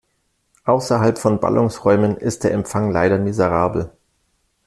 [0.65, 3.91] Außerhalb von Ballungsräumen ist der Empfang leider miserabel.